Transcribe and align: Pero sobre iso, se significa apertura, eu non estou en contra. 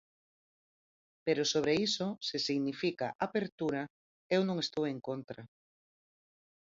Pero 1.25 1.43
sobre 1.53 1.73
iso, 1.87 2.07
se 2.27 2.37
significa 2.47 3.07
apertura, 3.27 3.81
eu 4.35 4.41
non 4.47 4.57
estou 4.65 4.83
en 4.93 4.99
contra. 5.07 5.41